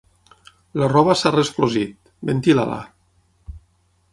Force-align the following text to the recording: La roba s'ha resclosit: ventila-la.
La 0.83 0.87
roba 0.93 1.15
s'ha 1.19 1.33
resclosit: 1.35 1.93
ventila-la. 2.31 2.79